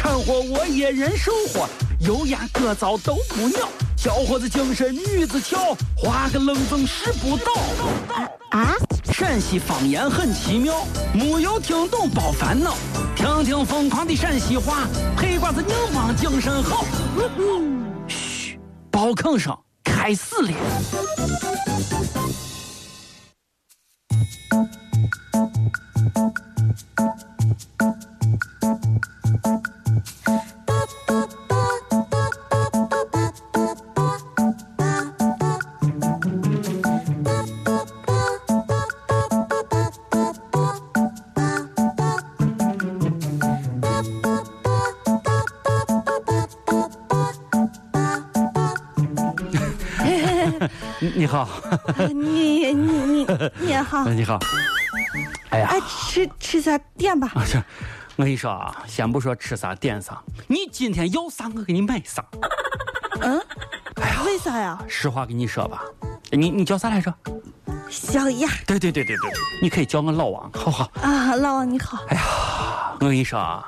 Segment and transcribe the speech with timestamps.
[0.00, 1.68] 掺和我也人生活，
[2.00, 3.68] 油盐各糟都不尿，
[3.98, 7.52] 小伙子精神女子俏，画个冷风使不到。
[8.52, 8.74] 啊，
[9.12, 12.74] 陕西方言很奇妙，没有听懂别烦恼，
[13.14, 16.82] 听听疯狂的陕西话，黑瓜子硬邦精神好。
[18.08, 18.58] 嘘，
[18.90, 20.50] 包吭声开始了。
[51.00, 51.48] 你你好，
[52.08, 53.26] 你你你
[53.60, 54.38] 你好， 你好。
[55.50, 57.30] 哎呀，哎，吃吃啥点吧？
[58.16, 62.24] 我跟你说啊，先不说吃啥点啥，你今天要啥我给你买啥。
[63.20, 63.40] 嗯，
[64.02, 64.78] 哎呀为啥呀？
[64.86, 65.82] 实话跟你说吧，
[66.30, 67.12] 你你叫啥来着？
[67.88, 70.90] 小雅对对对对对，你可以叫我老王，好不好？
[71.02, 71.98] 啊，老王你好。
[72.08, 72.22] 哎呀
[73.00, 73.64] 我跟你说啊，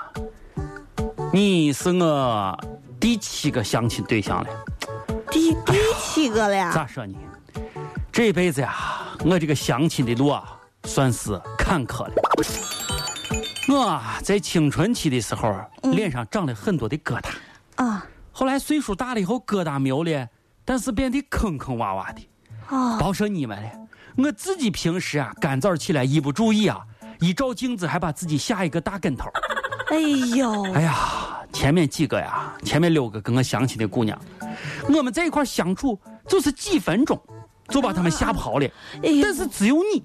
[1.33, 2.57] 你是我
[3.01, 4.49] 第七个相亲对象了。
[5.33, 6.71] 第第七个了呀？
[6.73, 7.15] 咋说呢？
[8.13, 8.75] 这辈子呀，
[9.25, 10.45] 我这个相亲的路啊，
[10.85, 12.15] 算是坎坷了。
[13.69, 17.31] 我啊，在青春期的时候，脸上长了很多的疙瘩。
[17.77, 20.29] 啊后来岁数大了以后，疙瘩没有了，
[20.65, 22.29] 但是变得坑坑洼洼的。
[22.69, 23.71] 哦别说你们了，
[24.17, 26.81] 我自己平时啊，干早起来一不注意啊，
[27.21, 29.31] 一照镜子还把自己吓一个大跟头。
[29.89, 29.99] 哎
[30.37, 30.95] 呦，哎呀，
[31.53, 34.19] 前面几个呀，前面六个跟我相亲的姑娘，
[34.89, 37.21] 我们在一块相处就是几分钟，
[37.69, 38.67] 就把他们吓跑了。
[39.03, 40.03] 哎但是只有你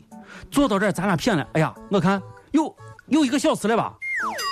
[0.52, 1.48] 坐到这儿，咱俩骗了。
[1.54, 2.22] 哎呀，我看
[2.52, 2.76] 有
[3.08, 3.98] 有一个小时了吧？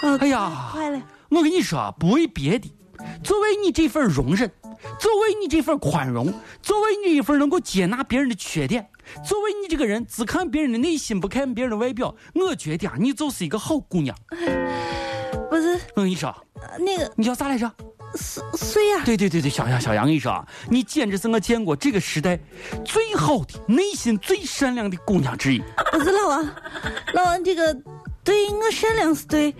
[0.03, 2.73] 啊哎呀快了，我跟你说啊，不为别的，
[3.23, 4.49] 作为你这份容忍，
[4.99, 8.89] 作为你这份宽容，作为你一份能够接纳别人的缺点，
[9.23, 14.15] 作为你这个人只看别人的内心不看别人的外表，我觉得啊，你就是一个好姑娘。
[15.95, 16.35] 不是我跟你说，
[16.79, 17.71] 那个你叫啥来着？
[18.15, 19.01] 谁谁呀？
[19.03, 22.37] 对对对对，小杨小杨，医生你说啊，你简直是我见过这个时代
[22.85, 25.61] 最好的、内心最善良的姑娘之一。
[25.91, 26.45] 不是老王，
[27.13, 27.73] 老王这个
[28.23, 29.53] 对我善良是对，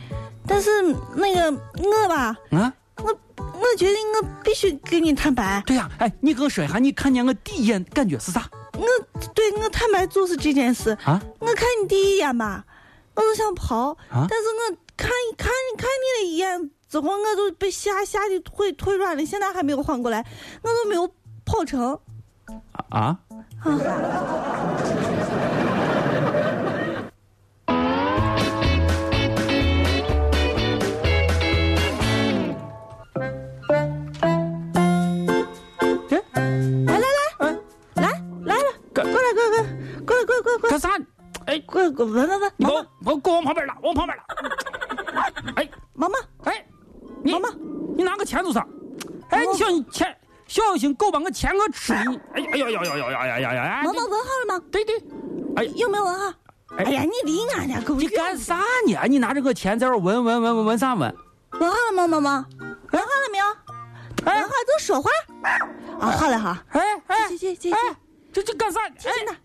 [0.46, 0.70] 但是
[1.16, 1.52] 那个
[1.84, 8.50] 我吧，啊，我我觉得我必须跟你坦白，对呀、哎，你跟我说一下，你看见我第一眼感觉是啥？
[8.74, 8.86] 我
[9.34, 10.92] 对我坦白就是这件事。
[11.04, 11.22] 啊？
[11.40, 12.64] 我看你第一眼吧，
[13.16, 20.26] 我就想跑，啊但是我看一看你看你的一眼，之后我都被吓吓的腿腿软了，现在还没有缓过来，
[20.62, 21.08] 我都没有
[21.46, 22.00] 跑成。
[22.90, 22.90] 啊？
[22.90, 23.20] 啊。
[36.88, 37.08] 哎，来
[37.40, 37.60] 嗯
[37.96, 38.04] 来，
[38.46, 38.64] 来来，
[38.94, 39.64] 过来过来过来
[40.06, 40.70] 过来过来过来。
[40.70, 40.90] 干啥？
[41.46, 42.54] 哎，过来闻闻闻。
[42.60, 44.24] 我我过往旁边了，往旁边了。
[45.56, 46.66] 哎，妈妈，哎，
[47.24, 47.50] 妈妈，
[47.96, 48.66] 你拿个钱做啥？
[49.30, 50.18] 哎，你小心钱，
[50.48, 52.00] 小心狗把我钱我吃了！
[52.34, 53.84] 哎呀，哎呀呀呀呀呀呀呀！
[53.84, 54.66] 妈妈闻好了吗？
[54.72, 54.96] 对对，
[55.56, 56.34] 哎，有没有闻好？
[56.78, 57.96] 哎呀，你离俺俩狗！
[57.96, 58.98] 你干啥呢？
[59.08, 61.16] 你拿着个钱在这闻闻闻闻啥闻？
[61.52, 62.46] 闻好了吗，妈妈？
[62.92, 63.46] 闻好了没有？
[64.26, 65.10] 闻好就说话。
[66.00, 66.64] 啊，好了哈。
[66.70, 67.30] 哎哎哎
[67.72, 67.96] 哎，
[68.32, 68.80] 这这干啥？
[68.98, 69.36] 新呢，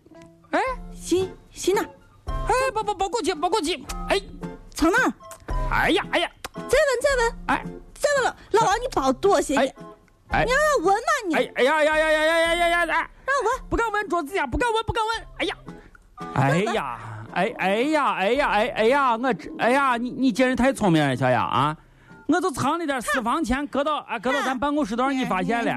[0.51, 0.61] 哎，
[0.93, 1.81] 行行呢，
[2.27, 4.21] 哎，不不不过去，不过去，哎，
[4.73, 5.13] 藏那儿。
[5.71, 6.69] 哎呀哎呀，再闻
[7.01, 9.71] 再闻哎再闻了，老王你别多谢哎你，
[10.29, 12.93] 哎你让他闻嘛你，哎哎呀呀呀呀呀呀呀呀！
[12.93, 13.69] 哎，让我闻。
[13.69, 15.27] 不敢闻桌子呀，不敢闻，不敢闻！
[15.37, 15.55] 哎呀，
[16.35, 16.99] 哎呀，
[17.33, 21.75] 哎哎呀，哎呀，哎哎呀，我这哎呀，你你简直太聪明了，小杨啊！
[22.27, 25.71] 我就藏了点私房钱，搁到啊搁到咱办公室都，让你发现了。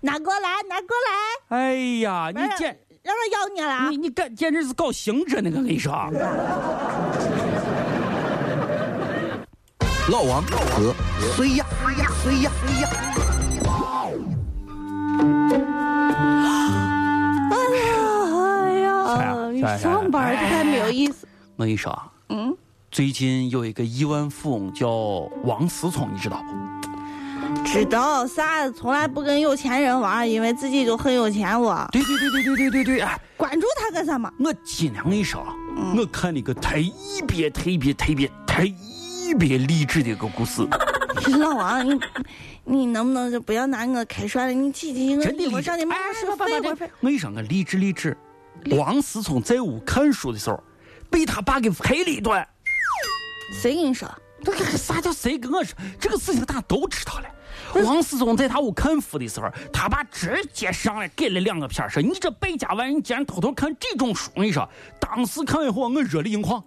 [0.00, 3.96] 拿过来，拿过来，哎呀，你简让我咬你了你。
[3.96, 5.92] 你干简直是搞刑侦的，我跟你说。
[10.10, 10.92] 老王和
[11.36, 11.64] 谁呀？
[11.80, 12.10] 谁呀？
[12.22, 12.50] 谁呀？
[12.60, 12.88] 谁呀？
[17.52, 17.54] 哎
[18.80, 21.28] 呀，啥呀你啥呀啥呀上班太没有意思。
[21.56, 22.56] 我跟你说啊，嗯，
[22.90, 24.88] 最近有一个亿万富翁叫
[25.44, 26.42] 王思聪，你知道
[27.54, 27.62] 不？
[27.64, 28.68] 知道啥？
[28.70, 31.88] 从来不跟有钱人玩，因为自己就很有钱我。
[31.92, 34.32] 对对对对对对对对，哎，关注他干啥嘛？
[34.40, 35.46] 我尽量跟你说，
[35.96, 36.74] 我看了一个特
[37.28, 38.64] 别特别特别特
[39.34, 40.66] 别励志的一个故事。
[41.38, 42.00] 老王，你
[42.64, 44.52] 你能不能就不要拿我开涮了？
[44.52, 45.54] 你提提我，真的励志。
[45.54, 46.36] 我让你慢哎，慢说，是？
[46.36, 46.70] 废话。
[47.00, 48.16] 我跟你说，我励志励志。
[48.76, 50.62] 王思聪在屋看书的时候，
[51.10, 52.46] 被他爸给赔了一顿。
[53.60, 54.08] 谁跟你说？
[54.44, 55.76] 这个啥叫谁跟我说？
[56.00, 57.26] 这个事情大家都知道了。
[57.84, 64.68] 王思聪在他屋看书的时候，他爸直接上来给了两个片儿，说：“你这败家玩意，你竟然偷偷看这种书！”我跟你说，
[65.00, 66.62] 当时看完以后，我热泪盈眶。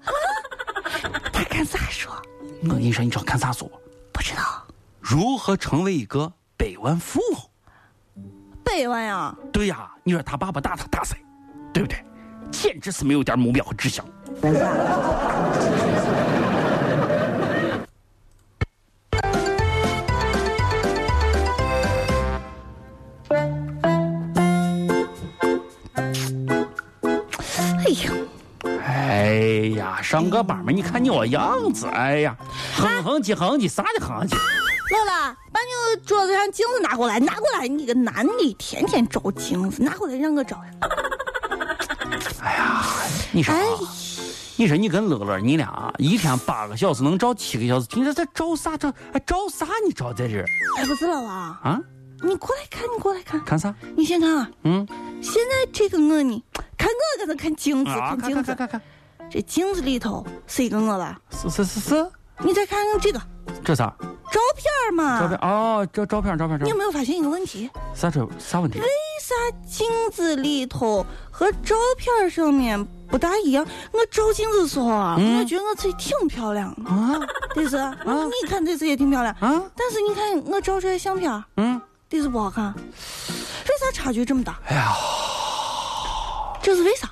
[1.32, 2.10] 他看啥书？
[2.68, 3.80] 我跟你说，你知道看啥书不？
[4.14, 4.42] 不知道。
[5.00, 7.40] 如何成为一个百万富翁？
[8.64, 9.36] 百万呀！
[9.54, 11.16] 对呀，你说他爸爸打他打谁？
[11.72, 12.04] 对不对？
[12.52, 14.04] 简直是没有点目标和志向。
[14.42, 14.50] 哎
[27.92, 28.12] 呀，
[28.84, 29.34] 哎
[29.78, 32.36] 呀，上个班嘛，你看你我样子，哎呀，
[32.76, 34.36] 哼哼唧哼唧，啥的哼唧。
[34.36, 37.68] 乐乐，把你桌子上镜子拿过来，拿过来！
[37.68, 40.62] 你个男的，天天照镜子，拿过来让我照。
[42.42, 42.84] 哎呀，
[43.32, 43.66] 你说、哎，
[44.58, 48.94] 你说你跟乐乐，你俩一天八个小时能照七个小时，你这在照啥照？
[49.12, 49.66] 还照啥？
[49.88, 50.46] 你照在这儿
[50.78, 51.34] 哎，不是老王，
[51.64, 51.80] 啊？
[52.22, 53.74] 你过来看，你过来看，看啥？
[53.96, 54.50] 你先看啊。
[54.64, 54.86] 嗯，
[55.22, 56.44] 现在这个我呢，
[56.78, 58.82] 看我搁那看镜子，看镜子，看看看，
[59.32, 61.20] 这镜子里头是一个我吧？
[61.32, 62.08] 是是是是，
[62.40, 63.22] 你再看看这个
[63.64, 63.94] 这啥？
[64.32, 65.20] 照片嘛？
[65.20, 67.70] 照片哦，这照片照片照片你有，没有发现一个问题？
[67.94, 68.80] 啥这啥问题？
[68.80, 68.86] 为
[69.22, 69.34] 啥
[69.66, 73.66] 镜子里头和照片上面不大一样？
[73.94, 77.18] 我照镜子的时候啊，嗯我觉得我自己挺漂亮的，啊
[77.54, 77.78] 对是？
[78.06, 81.80] 你看这次也挺漂亮，啊但是你看我照出来相片，嗯，
[82.10, 84.60] 这是不好看，为啥差距这么大？
[84.68, 84.92] 哎呀，
[86.62, 87.10] 这是为啥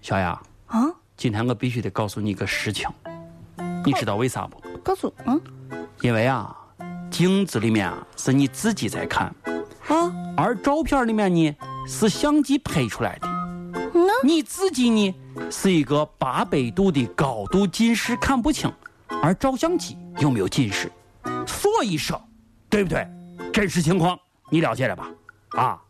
[0.00, 0.86] 小雅，啊？
[1.16, 2.88] 今天我必须得告诉你一个实情，
[3.84, 4.60] 你知道为啥不？
[4.82, 5.40] 告诉嗯
[6.00, 6.56] 因为啊，
[7.10, 9.26] 镜子里面啊是你自己在看，
[9.88, 13.28] 啊，而照片里面呢是相机拍出来的。
[13.92, 15.14] 那你自己呢
[15.50, 18.72] 是一个八百度的高度近视看不清，
[19.22, 20.90] 而照相机又没有近视？
[21.46, 22.20] 所以说，
[22.68, 23.06] 对不对？
[23.52, 24.18] 真实情况
[24.50, 25.10] 你了解了吧？
[25.52, 25.80] 啊，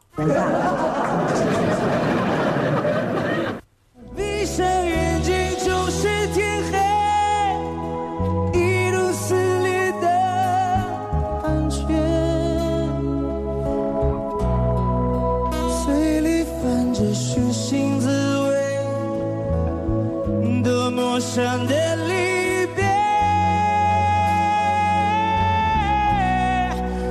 [21.66, 22.84] 的离别。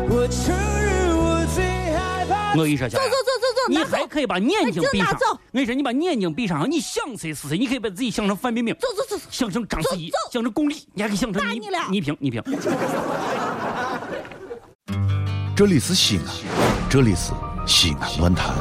[0.09, 1.63] 我承认我最
[1.93, 2.51] 害怕。
[2.51, 5.09] 我跟你说，小雅走走走走走，你还可以把眼睛闭上。
[5.11, 12.43] 我跟你说，你把眼睛闭上，你想谁是谁，你可以把自己想成范冰冰，走走走走想成章子怡想成巩俐，你还可以想成倪倪萍，倪萍。
[15.55, 16.25] 这里是西安，
[16.89, 17.31] 这里是
[17.65, 18.53] 西安论坛。